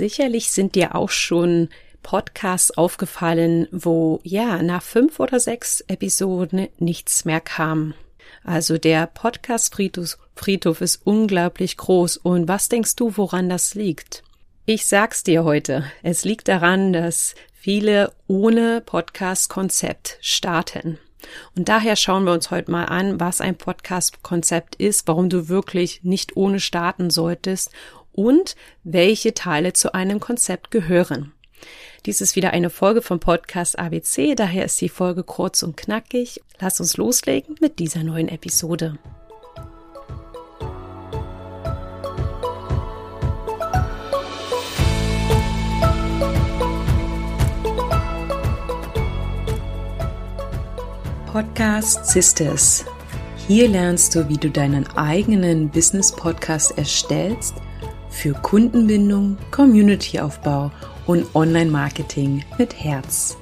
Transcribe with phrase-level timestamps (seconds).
[0.00, 1.68] Sicherlich sind dir auch schon
[2.02, 7.92] Podcasts aufgefallen, wo ja nach fünf oder sechs Episoden nichts mehr kam.
[8.42, 12.16] Also der Podcast Friedhof, Friedhof ist unglaublich groß.
[12.16, 14.22] Und was denkst du, woran das liegt?
[14.64, 15.84] Ich sag's dir heute.
[16.02, 20.98] Es liegt daran, dass viele ohne Podcast-Konzept starten.
[21.54, 26.02] Und daher schauen wir uns heute mal an, was ein Podcast-Konzept ist, warum du wirklich
[26.04, 27.70] nicht ohne starten solltest
[28.12, 31.32] und welche Teile zu einem Konzept gehören.
[32.06, 36.40] Dies ist wieder eine Folge vom Podcast ABC, daher ist die Folge kurz und knackig.
[36.58, 38.98] Lass uns loslegen mit dieser neuen Episode.
[51.26, 52.84] Podcast Sisters.
[53.46, 57.54] Hier lernst du, wie du deinen eigenen Business Podcast erstellst
[58.10, 60.70] für Kundenbindung, Communityaufbau
[61.06, 63.36] und Online-Marketing mit Herz.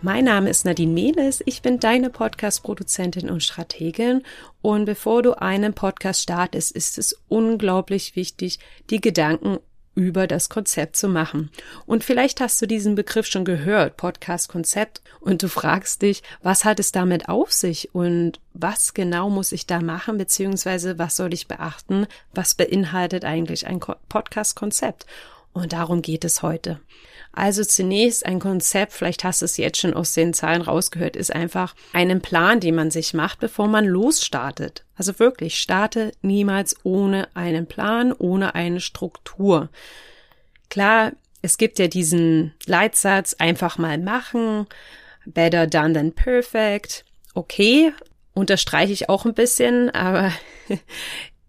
[0.00, 4.22] Mein Name ist Nadine Mehles, ich bin deine Podcast-Produzentin und Strategin
[4.62, 8.60] und bevor du einen Podcast startest, ist es unglaublich wichtig,
[8.90, 9.58] die Gedanken
[9.98, 11.50] über das Konzept zu machen.
[11.84, 16.78] Und vielleicht hast du diesen Begriff schon gehört, Podcast-Konzept, und du fragst dich, was hat
[16.78, 21.48] es damit auf sich und was genau muss ich da machen, beziehungsweise was soll ich
[21.48, 25.04] beachten, was beinhaltet eigentlich ein Podcast-Konzept?
[25.52, 26.78] Und darum geht es heute.
[27.38, 31.32] Also zunächst ein Konzept, vielleicht hast du es jetzt schon aus den Zahlen rausgehört, ist
[31.32, 34.84] einfach einen Plan, den man sich macht, bevor man losstartet.
[34.96, 39.68] Also wirklich, starte niemals ohne einen Plan, ohne eine Struktur.
[40.68, 44.66] Klar, es gibt ja diesen Leitsatz, einfach mal machen,
[45.24, 47.04] better done than perfect.
[47.34, 47.92] Okay,
[48.34, 50.32] unterstreiche ich auch ein bisschen, aber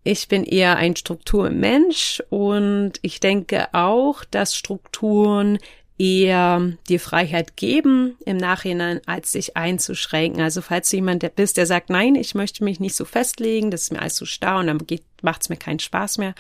[0.04, 5.60] Ich bin eher ein Strukturmensch und ich denke auch, dass Strukturen
[6.00, 10.42] eher dir Freiheit geben im Nachhinein, als dich einzuschränken.
[10.42, 13.84] Also falls du jemand bist, der sagt, nein, ich möchte mich nicht so festlegen, das
[13.84, 14.80] ist mir alles so starr und dann
[15.22, 16.34] macht es mir keinen Spaß mehr,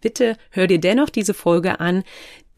[0.00, 2.02] bitte hör dir dennoch diese Folge an,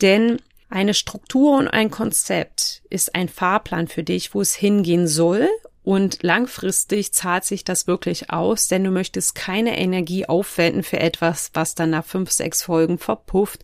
[0.01, 5.49] denn eine Struktur und ein Konzept ist ein Fahrplan für dich, wo es hingehen soll
[5.83, 11.51] und langfristig zahlt sich das wirklich aus, denn du möchtest keine Energie aufwenden für etwas,
[11.55, 13.63] was dann nach fünf, sechs Folgen verpufft,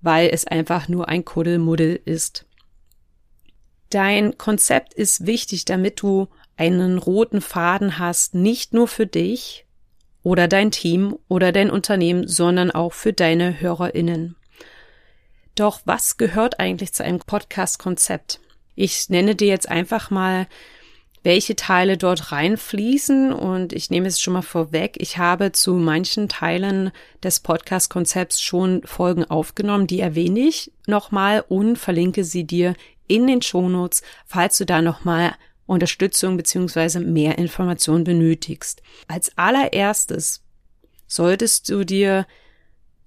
[0.00, 2.46] weil es einfach nur ein Kuddelmuddel ist.
[3.90, 9.64] Dein Konzept ist wichtig, damit du einen roten Faden hast, nicht nur für dich
[10.22, 14.36] oder dein Team oder dein Unternehmen, sondern auch für deine HörerInnen.
[15.54, 18.40] Doch was gehört eigentlich zu einem Podcast-Konzept?
[18.74, 20.46] Ich nenne dir jetzt einfach mal
[21.22, 23.32] welche Teile dort reinfließen.
[23.32, 24.96] Und ich nehme es schon mal vorweg.
[24.98, 26.90] Ich habe zu manchen Teilen
[27.22, 29.86] des Podcast-Konzepts schon Folgen aufgenommen.
[29.86, 32.74] Die erwähne ich nochmal und verlinke sie dir
[33.06, 35.34] in den Shownotes, falls du da nochmal
[35.66, 38.82] Unterstützung beziehungsweise mehr Informationen benötigst.
[39.06, 40.42] Als allererstes
[41.06, 42.26] solltest du dir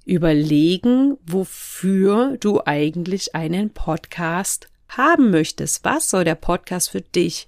[0.06, 5.86] überlegen, wofür du eigentlich einen Podcast haben möchtest.
[5.86, 7.48] Was soll der Podcast für dich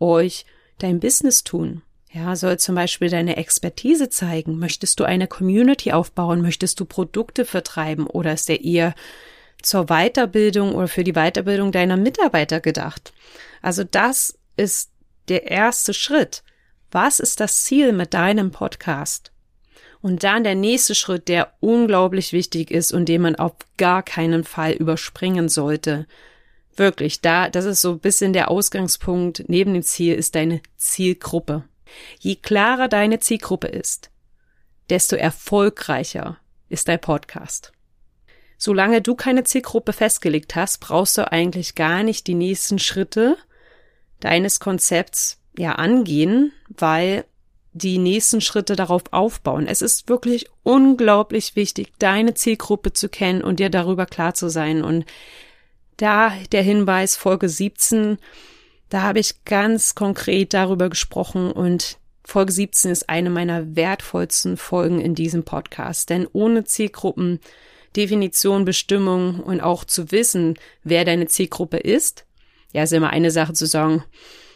[0.00, 0.44] euch
[0.78, 1.82] dein Business tun?
[2.10, 4.58] Ja, soll zum Beispiel deine Expertise zeigen?
[4.58, 6.40] Möchtest du eine Community aufbauen?
[6.40, 8.06] Möchtest du Produkte vertreiben?
[8.06, 8.94] Oder ist der eher
[9.60, 13.12] zur Weiterbildung oder für die Weiterbildung deiner Mitarbeiter gedacht?
[13.60, 14.90] Also das ist
[15.28, 16.42] der erste Schritt.
[16.90, 19.32] Was ist das Ziel mit deinem Podcast?
[20.00, 24.44] Und dann der nächste Schritt, der unglaublich wichtig ist und den man auf gar keinen
[24.44, 26.06] Fall überspringen sollte.
[26.78, 31.64] Wirklich, da, das ist so ein bisschen der Ausgangspunkt neben dem Ziel ist deine Zielgruppe.
[32.20, 34.10] Je klarer deine Zielgruppe ist,
[34.88, 37.72] desto erfolgreicher ist dein Podcast.
[38.58, 43.36] Solange du keine Zielgruppe festgelegt hast, brauchst du eigentlich gar nicht die nächsten Schritte
[44.20, 47.24] deines Konzepts ja angehen, weil
[47.72, 49.66] die nächsten Schritte darauf aufbauen.
[49.66, 54.84] Es ist wirklich unglaublich wichtig, deine Zielgruppe zu kennen und dir darüber klar zu sein.
[54.84, 55.06] Und
[55.98, 58.18] da der Hinweis Folge 17,
[58.88, 65.00] da habe ich ganz konkret darüber gesprochen und Folge 17 ist eine meiner wertvollsten Folgen
[65.00, 67.40] in diesem Podcast, denn ohne Zielgruppen,
[67.96, 72.26] Definition, Bestimmung und auch zu wissen, wer deine Zielgruppe ist,
[72.72, 74.04] ja, ist immer eine Sache zu sagen,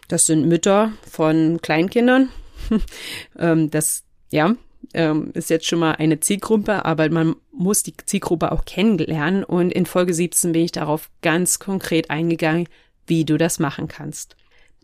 [0.09, 2.29] das sind Mütter von Kleinkindern,
[3.39, 4.55] ähm, das, ja,
[4.95, 9.73] ähm, ist jetzt schon mal eine Zielgruppe, aber man muss die Zielgruppe auch kennenlernen und
[9.73, 12.69] in Folge 17 bin ich darauf ganz konkret eingegangen,
[13.07, 14.37] wie du das machen kannst.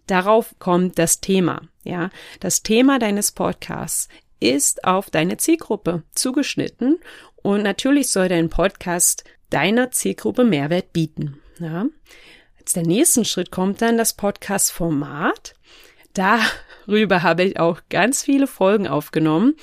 [0.06, 2.10] Darauf kommt das Thema, ja.
[2.40, 4.08] Das Thema deines Podcasts
[4.40, 6.99] ist auf deine Zielgruppe zugeschnitten
[7.43, 11.40] und natürlich soll dein Podcast deiner Zielgruppe Mehrwert bieten.
[11.58, 11.87] Ja.
[12.60, 15.55] Als der nächsten Schritt kommt dann das Podcast-Format.
[16.14, 19.56] Darüber habe ich auch ganz viele Folgen aufgenommen.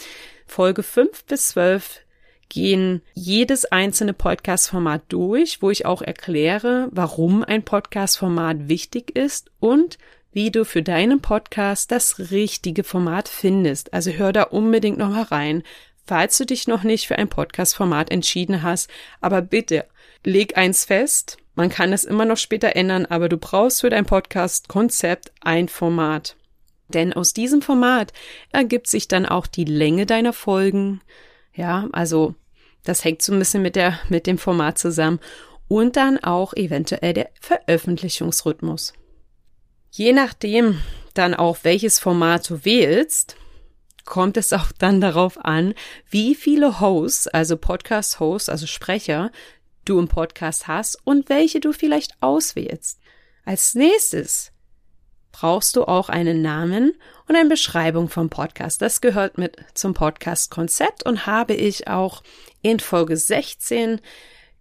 [0.46, 2.02] Folge 5 bis 12
[2.50, 9.98] gehen jedes einzelne Podcast-Format durch, wo ich auch erkläre, warum ein Podcast-Format wichtig ist und
[10.32, 13.94] wie du für deinen Podcast das richtige Format findest.
[13.94, 15.64] Also hör da unbedingt noch mal rein,
[16.06, 18.90] falls du dich noch nicht für ein Podcast-Format entschieden hast.
[19.22, 19.86] Aber bitte,
[20.24, 21.38] leg eins fest.
[21.56, 26.36] Man kann es immer noch später ändern, aber du brauchst für dein Podcast-Konzept ein Format.
[26.88, 28.14] Denn aus diesem Format
[28.52, 31.02] ergibt sich dann auch die Länge deiner Folgen.
[31.54, 32.36] Ja, also
[32.84, 35.20] das hängt so ein bisschen mit der, mit dem Format zusammen.
[35.68, 38.94] Und dann auch eventuell der Veröffentlichungsrhythmus.
[39.90, 40.80] Je nachdem
[41.16, 43.36] dann auch welches Format du wählst,
[44.04, 45.74] kommt es auch dann darauf an,
[46.10, 49.32] wie viele Hosts, also Podcast-Hosts, also Sprecher,
[49.86, 53.00] du im Podcast hast und welche du vielleicht auswählst.
[53.46, 54.52] Als nächstes
[55.36, 56.94] brauchst du auch einen Namen
[57.28, 58.82] und eine Beschreibung vom Podcast.
[58.82, 62.24] Das gehört mit zum Podcast-Konzept und habe ich auch
[62.62, 64.00] in Folge 16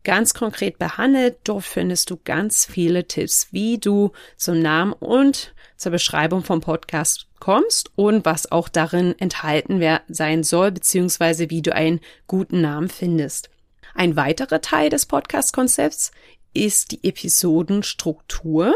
[0.03, 1.37] ganz konkret behandelt.
[1.45, 7.29] Dort findest du ganz viele Tipps, wie du zum Namen und zur Beschreibung vom Podcast
[7.39, 13.49] kommst und was auch darin enthalten sein soll, beziehungsweise wie du einen guten Namen findest.
[13.95, 16.11] Ein weiterer Teil des Podcast-Konzepts
[16.53, 18.75] ist die Episodenstruktur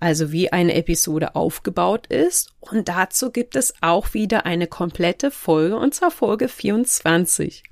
[0.00, 2.52] also wie eine Episode aufgebaut ist.
[2.60, 7.62] Und dazu gibt es auch wieder eine komplette Folge, und zwar Folge 24.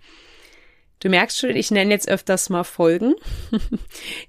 [1.00, 3.14] Du merkst schon, ich nenne jetzt öfters mal Folgen.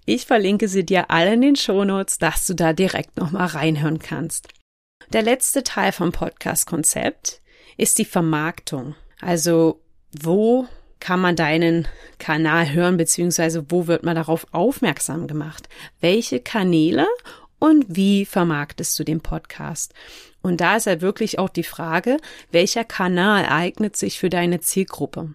[0.06, 4.50] Ich verlinke sie dir alle in den Shownotes, dass du da direkt nochmal reinhören kannst.
[5.13, 7.42] Der letzte Teil vom Podcast-Konzept
[7.78, 8.96] ist die Vermarktung.
[9.22, 9.81] Also,
[10.12, 10.68] wo
[11.00, 11.88] kann man deinen
[12.18, 15.69] Kanal hören, beziehungsweise wo wird man darauf aufmerksam gemacht?
[16.00, 17.07] Welche Kanäle
[17.63, 19.94] und wie vermarktest du den Podcast?
[20.42, 22.18] Und da ist ja wirklich auch die Frage,
[22.51, 25.33] welcher Kanal eignet sich für deine Zielgruppe?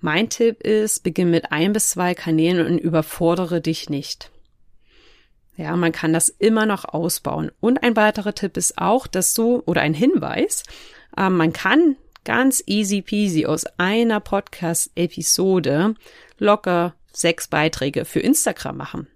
[0.00, 4.32] Mein Tipp ist, beginn mit ein bis zwei Kanälen und überfordere dich nicht.
[5.56, 7.52] Ja, man kann das immer noch ausbauen.
[7.60, 10.64] Und ein weiterer Tipp ist auch, dass du, oder ein Hinweis,
[11.16, 11.94] äh, man kann
[12.24, 15.94] ganz easy peasy aus einer Podcast-Episode
[16.36, 19.06] locker sechs Beiträge für Instagram machen.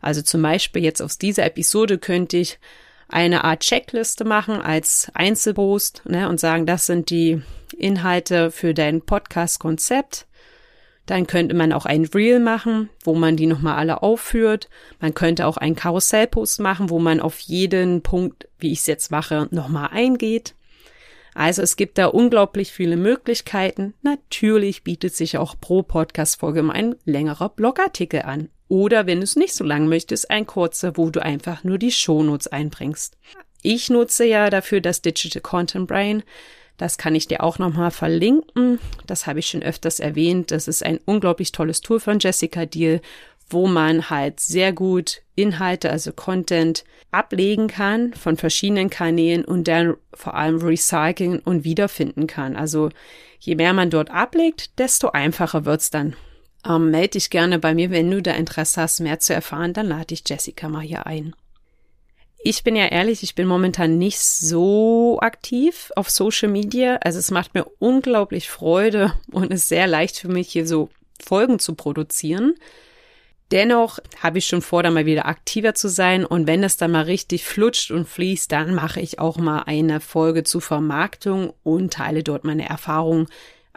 [0.00, 2.58] Also zum Beispiel jetzt aus dieser Episode könnte ich
[3.08, 7.42] eine Art Checkliste machen als Einzelpost ne, und sagen, das sind die
[7.76, 10.26] Inhalte für dein Podcast-Konzept.
[11.06, 14.68] Dann könnte man auch ein Reel machen, wo man die nochmal alle aufführt.
[15.00, 19.10] Man könnte auch einen Karussellpost machen, wo man auf jeden Punkt, wie ich es jetzt
[19.10, 20.54] mache, nochmal eingeht.
[21.34, 23.94] Also es gibt da unglaublich viele Möglichkeiten.
[24.02, 28.50] Natürlich bietet sich auch pro Podcast-Folge ein längerer Blogartikel an.
[28.68, 31.90] Oder wenn du es nicht so lang möchtest, ein kurzer, wo du einfach nur die
[31.90, 33.16] Shownotes einbringst.
[33.62, 36.22] Ich nutze ja dafür das Digital Content Brain.
[36.76, 38.78] Das kann ich dir auch nochmal verlinken.
[39.06, 40.52] Das habe ich schon öfters erwähnt.
[40.52, 43.00] Das ist ein unglaublich tolles Tool von Jessica Deal,
[43.50, 49.96] wo man halt sehr gut Inhalte, also Content ablegen kann von verschiedenen Kanälen und dann
[50.12, 52.54] vor allem recyceln und wiederfinden kann.
[52.54, 52.90] Also
[53.40, 56.14] je mehr man dort ablegt, desto einfacher wird's dann.
[56.68, 59.88] Ähm, melde dich gerne bei mir, wenn du da Interesse hast, mehr zu erfahren, dann
[59.88, 61.34] lade ich Jessica mal hier ein.
[62.40, 66.96] Ich bin ja ehrlich, ich bin momentan nicht so aktiv auf Social Media.
[66.96, 70.90] Also es macht mir unglaublich Freude und ist sehr leicht für mich, hier so
[71.24, 72.54] Folgen zu produzieren.
[73.50, 76.26] Dennoch habe ich schon vor, da mal wieder aktiver zu sein.
[76.26, 80.00] Und wenn es dann mal richtig flutscht und fließt, dann mache ich auch mal eine
[80.00, 83.26] Folge zur Vermarktung und teile dort meine Erfahrungen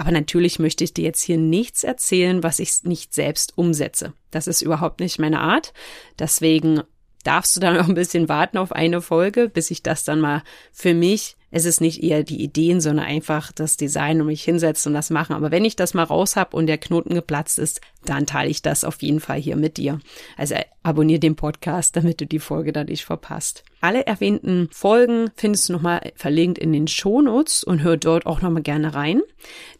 [0.01, 4.13] aber natürlich möchte ich dir jetzt hier nichts erzählen, was ich nicht selbst umsetze.
[4.31, 5.73] Das ist überhaupt nicht meine Art.
[6.19, 6.81] Deswegen
[7.23, 10.43] darfst du dann noch ein bisschen warten auf eine Folge, bis ich das dann mal
[10.71, 14.91] für mich es ist nicht eher die Ideen, sondern einfach das Design und mich hinsetzen
[14.91, 15.35] und das machen.
[15.35, 18.61] Aber wenn ich das mal raus habe und der Knoten geplatzt ist, dann teile ich
[18.61, 19.99] das auf jeden Fall hier mit dir.
[20.37, 23.65] Also abonniere den Podcast, damit du die Folge dann nicht verpasst.
[23.81, 28.63] Alle erwähnten Folgen findest du nochmal verlinkt in den Shownotes und hör dort auch nochmal
[28.63, 29.21] gerne rein.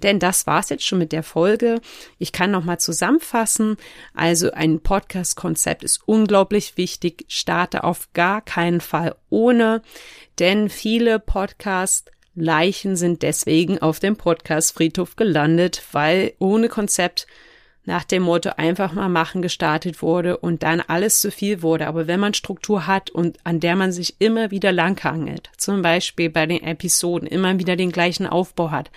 [0.04, 1.80] Denn das war's jetzt schon mit der Folge.
[2.18, 3.78] Ich kann nochmal zusammenfassen.
[4.14, 7.26] Also ein Podcast-Konzept ist unglaublich wichtig.
[7.28, 9.82] Starte auf gar keinen Fall ohne
[10.42, 17.28] denn viele Podcast-Leichen sind deswegen auf dem Podcast-Friedhof gelandet, weil ohne Konzept
[17.86, 21.88] nach dem Motto einfach mal machen gestartet wurde und dann alles zu viel wurde.
[21.88, 26.30] Aber wenn man Struktur hat und an der man sich immer wieder langhangelt, zum Beispiel
[26.30, 28.92] bei den Episoden immer wieder den gleichen Aufbau hat,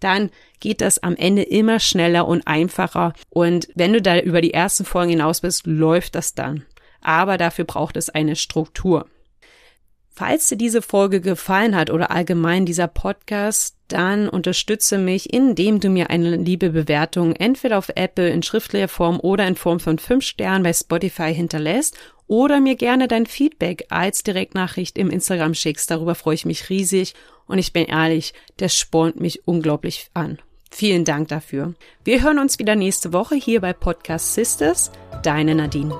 [0.00, 0.30] dann
[0.60, 3.12] geht das am Ende immer schneller und einfacher.
[3.30, 6.64] Und wenn du da über die ersten Folgen hinaus bist, läuft das dann.
[7.00, 9.06] Aber dafür braucht es eine Struktur.
[10.10, 15.88] Falls dir diese Folge gefallen hat oder allgemein dieser Podcast, dann unterstütze mich, indem du
[15.88, 20.24] mir eine liebe Bewertung entweder auf Apple in schriftlicher Form oder in Form von fünf
[20.24, 25.90] Sternen bei Spotify hinterlässt oder mir gerne dein Feedback als Direktnachricht im Instagram schickst.
[25.90, 27.14] Darüber freue ich mich riesig
[27.46, 30.38] und ich bin ehrlich, das spornt mich unglaublich an.
[30.70, 31.74] Vielen Dank dafür.
[32.04, 34.92] Wir hören uns wieder nächste Woche hier bei Podcast Sisters.
[35.22, 35.98] Deine Nadine.